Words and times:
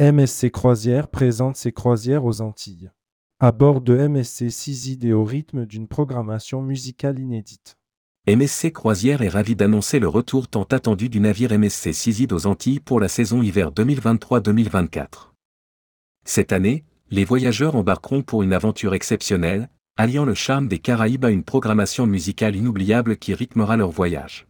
MSC 0.00 0.50
Croisière 0.50 1.06
présente 1.08 1.56
ses 1.56 1.70
croisières 1.70 2.24
aux 2.24 2.40
Antilles. 2.40 2.90
À 3.40 3.52
bord 3.52 3.82
de 3.82 3.94
MSC 3.94 4.50
6 4.50 4.98
et 5.02 5.12
au 5.12 5.22
rythme 5.22 5.66
d'une 5.66 5.86
programmation 5.86 6.62
musicale 6.62 7.18
inédite. 7.18 7.76
MSC 8.26 8.72
Croisière 8.72 9.20
est 9.20 9.28
ravi 9.28 9.54
d'annoncer 9.54 9.98
le 9.98 10.08
retour 10.08 10.48
tant 10.48 10.62
attendu 10.64 11.10
du 11.10 11.20
navire 11.20 11.56
MSC 11.56 11.92
Sizid 11.92 12.32
aux 12.32 12.46
Antilles 12.46 12.80
pour 12.80 13.00
la 13.00 13.08
saison 13.08 13.42
hiver 13.42 13.70
2023-2024. 13.70 15.32
Cette 16.24 16.52
année, 16.52 16.84
les 17.10 17.26
voyageurs 17.26 17.76
embarqueront 17.76 18.22
pour 18.22 18.42
une 18.42 18.54
aventure 18.54 18.94
exceptionnelle, 18.94 19.68
alliant 19.98 20.24
le 20.24 20.34
charme 20.34 20.68
des 20.68 20.78
Caraïbes 20.78 21.26
à 21.26 21.30
une 21.30 21.44
programmation 21.44 22.06
musicale 22.06 22.56
inoubliable 22.56 23.18
qui 23.18 23.34
rythmera 23.34 23.76
leur 23.76 23.90
voyage. 23.90 24.46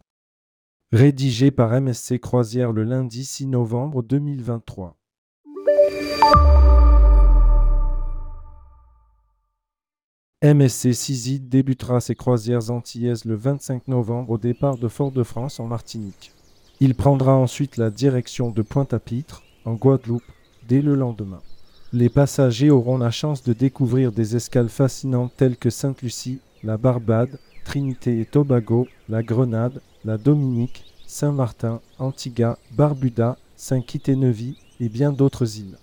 Rédigé 0.93 1.51
par 1.51 1.79
MSC 1.81 2.17
Croisière 2.21 2.71
le 2.71 2.85
lundi 2.85 3.25
6 3.25 3.47
novembre 3.47 4.03
2023. 4.03 4.97
MSC 10.43 10.93
Sizid 10.93 11.47
débutera 11.47 12.01
ses 12.01 12.15
croisières 12.15 12.69
antillaises 12.69 13.23
le 13.23 13.35
25 13.35 13.87
novembre 13.87 14.31
au 14.31 14.37
départ 14.37 14.77
de 14.77 14.89
Fort-de-France 14.89 15.61
en 15.61 15.67
Martinique. 15.67 16.33
Il 16.81 16.95
prendra 16.95 17.33
ensuite 17.33 17.77
la 17.77 17.89
direction 17.89 18.51
de 18.51 18.61
Pointe-à-Pitre, 18.61 19.41
en 19.63 19.75
Guadeloupe, 19.75 20.21
dès 20.67 20.81
le 20.81 20.95
lendemain. 20.95 21.39
Les 21.93 22.09
passagers 22.09 22.69
auront 22.69 22.97
la 22.97 23.09
chance 23.09 23.41
de 23.41 23.53
découvrir 23.53 24.11
des 24.11 24.35
escales 24.35 24.67
fascinantes 24.67 25.31
telles 25.37 25.55
que 25.55 25.69
Sainte-Lucie, 25.69 26.39
la 26.61 26.75
Barbade, 26.75 27.39
Trinité 27.63 28.19
et 28.19 28.25
Tobago, 28.25 28.87
la 29.07 29.23
Grenade, 29.23 29.81
la 30.03 30.17
Dominique, 30.17 30.83
Saint-Martin, 31.07 31.79
Antigua, 31.99 32.57
Barbuda, 32.73 33.37
Saint-Kitts-et-Nevis 33.55 34.57
et 34.81 34.89
bien 34.89 35.13
d'autres 35.13 35.57
îles. 35.57 35.77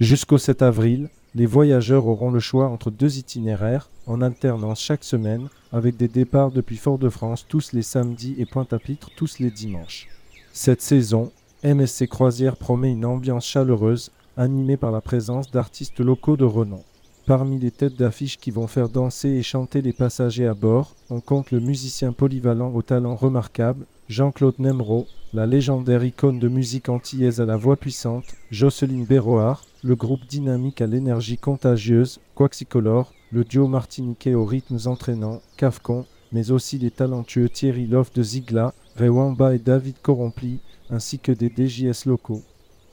Jusqu'au 0.00 0.36
7 0.36 0.60
avril, 0.60 1.08
les 1.34 1.46
voyageurs 1.46 2.06
auront 2.06 2.30
le 2.30 2.38
choix 2.38 2.68
entre 2.68 2.90
deux 2.90 3.16
itinéraires 3.16 3.88
en 4.06 4.20
alternance 4.20 4.78
chaque 4.78 5.04
semaine 5.04 5.48
avec 5.72 5.96
des 5.96 6.06
départs 6.06 6.50
depuis 6.50 6.76
Fort-de-France 6.76 7.46
tous 7.48 7.72
les 7.72 7.80
samedis 7.80 8.34
et 8.36 8.44
Pointe-à-Pitre 8.44 9.08
tous 9.16 9.38
les 9.38 9.50
dimanches. 9.50 10.06
Cette 10.52 10.82
saison, 10.82 11.32
MSC 11.64 12.08
Croisière 12.08 12.56
promet 12.56 12.92
une 12.92 13.06
ambiance 13.06 13.46
chaleureuse 13.46 14.10
animé 14.36 14.76
par 14.76 14.92
la 14.92 15.00
présence 15.00 15.50
d'artistes 15.50 16.00
locaux 16.00 16.36
de 16.36 16.44
renom. 16.44 16.84
Parmi 17.26 17.58
les 17.58 17.72
têtes 17.72 17.96
d'affiche 17.96 18.38
qui 18.38 18.52
vont 18.52 18.68
faire 18.68 18.88
danser 18.88 19.30
et 19.30 19.42
chanter 19.42 19.82
les 19.82 19.92
passagers 19.92 20.46
à 20.46 20.54
bord, 20.54 20.94
on 21.10 21.20
compte 21.20 21.50
le 21.50 21.58
musicien 21.58 22.12
polyvalent 22.12 22.72
au 22.72 22.82
talent 22.82 23.16
remarquable, 23.16 23.84
Jean-Claude 24.08 24.60
Nemro, 24.60 25.08
la 25.34 25.44
légendaire 25.44 26.04
icône 26.04 26.38
de 26.38 26.46
musique 26.46 26.88
antillaise 26.88 27.40
à 27.40 27.44
la 27.44 27.56
voix 27.56 27.76
puissante, 27.76 28.36
Jocelyne 28.52 29.06
Béroard, 29.06 29.64
le 29.82 29.96
groupe 29.96 30.24
dynamique 30.28 30.80
à 30.80 30.86
l'énergie 30.86 31.36
contagieuse, 31.36 32.20
Quaxicolor, 32.36 33.12
le 33.32 33.42
duo 33.42 33.66
martiniquais 33.66 34.34
aux 34.34 34.44
rythmes 34.44 34.78
entraînants, 34.86 35.42
Cafcon, 35.56 36.06
mais 36.30 36.52
aussi 36.52 36.78
les 36.78 36.92
talentueux 36.92 37.48
Thierry 37.48 37.88
Loff 37.88 38.12
de 38.12 38.22
Zigla, 38.22 38.72
Rewamba 38.96 39.52
et 39.52 39.58
David 39.58 39.96
Corompli, 40.00 40.60
ainsi 40.90 41.18
que 41.18 41.32
des 41.32 41.48
DJS 41.48 42.06
locaux. 42.06 42.42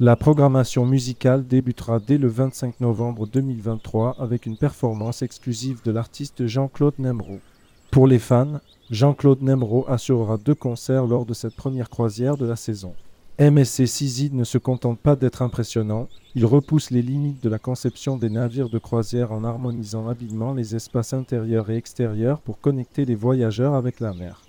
La 0.06 0.18
programmation 0.18 0.86
musicale 0.86 1.48
débutera 1.48 1.98
dès 1.98 2.18
le 2.18 2.28
25 2.28 2.82
novembre 2.82 3.26
2023 3.26 4.18
avec 4.20 4.46
une 4.46 4.58
performance 4.58 5.22
exclusive 5.22 5.80
de 5.86 5.92
l'artiste 5.92 6.46
Jean-Claude 6.46 6.96
Nemro. 7.00 7.40
Pour 7.90 8.06
les 8.06 8.20
fans, 8.20 8.60
Jean-Claude 8.90 9.42
Nemro 9.42 9.86
assurera 9.88 10.38
deux 10.38 10.56
concerts 10.56 11.06
lors 11.06 11.26
de 11.26 11.34
cette 11.34 11.56
première 11.56 11.90
croisière 11.90 12.36
de 12.36 12.46
la 12.46 12.58
saison. 12.58 12.96
MSC 13.40 13.88
Sizid 13.88 14.34
ne 14.34 14.44
se 14.44 14.58
contente 14.58 15.00
pas 15.00 15.16
d'être 15.16 15.42
impressionnant, 15.42 16.10
il 16.36 16.46
repousse 16.46 16.92
les 16.92 17.02
limites 17.02 17.42
de 17.42 17.48
la 17.48 17.58
conception 17.58 18.18
des 18.18 18.30
navires 18.30 18.68
de 18.68 18.80
croisière 18.80 19.32
en 19.32 19.46
harmonisant 19.46 20.10
habilement 20.10 20.54
les 20.54 20.76
espaces 20.76 21.14
intérieurs 21.14 21.70
et 21.70 21.78
extérieurs 21.78 22.42
pour 22.42 22.60
connecter 22.60 23.06
les 23.06 23.16
voyageurs 23.16 23.74
avec 23.74 24.02
la 24.02 24.14
mer. 24.14 24.42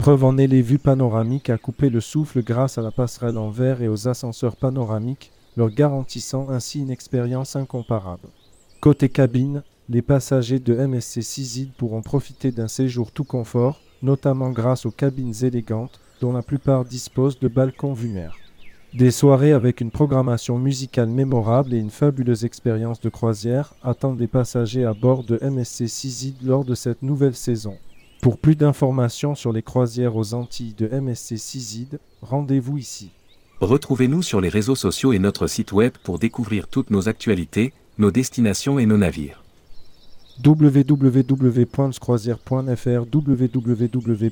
Preuve 0.00 0.24
en 0.24 0.38
est 0.38 0.46
les 0.46 0.62
vues 0.62 0.78
panoramiques 0.78 1.50
à 1.50 1.58
couper 1.58 1.90
le 1.90 2.00
souffle 2.00 2.42
grâce 2.42 2.78
à 2.78 2.80
la 2.80 2.90
passerelle 2.90 3.36
en 3.36 3.50
verre 3.50 3.82
et 3.82 3.88
aux 3.88 4.08
ascenseurs 4.08 4.56
panoramiques, 4.56 5.30
leur 5.58 5.68
garantissant 5.68 6.48
ainsi 6.48 6.80
une 6.80 6.90
expérience 6.90 7.54
incomparable. 7.54 8.28
Côté 8.80 9.10
cabine, 9.10 9.62
les 9.90 10.00
passagers 10.00 10.58
de 10.58 10.74
MSC 10.74 11.20
Sizid 11.20 11.72
pourront 11.74 12.00
profiter 12.00 12.50
d'un 12.50 12.66
séjour 12.66 13.12
tout 13.12 13.24
confort, 13.24 13.82
notamment 14.02 14.48
grâce 14.48 14.86
aux 14.86 14.90
cabines 14.90 15.34
élégantes 15.42 16.00
dont 16.22 16.32
la 16.32 16.40
plupart 16.40 16.86
disposent 16.86 17.38
de 17.38 17.48
balcons 17.48 17.94
mer. 17.94 18.34
Des 18.94 19.10
soirées 19.10 19.52
avec 19.52 19.82
une 19.82 19.90
programmation 19.90 20.58
musicale 20.58 21.10
mémorable 21.10 21.74
et 21.74 21.78
une 21.78 21.90
fabuleuse 21.90 22.46
expérience 22.46 23.02
de 23.02 23.10
croisière 23.10 23.74
attendent 23.82 24.18
les 24.18 24.28
passagers 24.28 24.86
à 24.86 24.94
bord 24.94 25.24
de 25.24 25.38
MSC 25.42 25.88
Sizid 25.88 26.36
lors 26.42 26.64
de 26.64 26.74
cette 26.74 27.02
nouvelle 27.02 27.36
saison. 27.36 27.76
Pour 28.20 28.36
plus 28.36 28.54
d'informations 28.54 29.34
sur 29.34 29.50
les 29.50 29.62
croisières 29.62 30.14
aux 30.14 30.34
Antilles 30.34 30.74
de 30.74 30.86
MSC 30.88 31.38
Sizid, 31.38 31.98
rendez-vous 32.20 32.76
ici. 32.76 33.12
Retrouvez-nous 33.60 34.22
sur 34.22 34.42
les 34.42 34.50
réseaux 34.50 34.74
sociaux 34.74 35.14
et 35.14 35.18
notre 35.18 35.46
site 35.46 35.72
web 35.72 35.94
pour 36.02 36.18
découvrir 36.18 36.68
toutes 36.68 36.90
nos 36.90 37.08
actualités, 37.08 37.72
nos 37.96 38.10
destinations 38.10 38.78
et 38.78 38.84
nos 38.84 38.98
navires. 38.98 39.42
www.croisière.fr 40.44 43.04
www.msk.fr 43.12 44.30